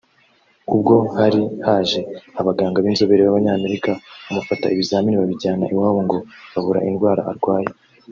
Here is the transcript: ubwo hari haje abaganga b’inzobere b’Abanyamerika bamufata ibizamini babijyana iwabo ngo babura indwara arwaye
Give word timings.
ubwo 0.73 0.95
hari 1.17 1.41
haje 1.65 1.99
abaganga 2.39 2.77
b’inzobere 2.83 3.21
b’Abanyamerika 3.23 3.91
bamufata 4.25 4.65
ibizamini 4.73 5.19
babijyana 5.21 5.65
iwabo 5.73 5.99
ngo 6.05 6.17
babura 6.53 6.85
indwara 6.89 7.21
arwaye 7.31 7.69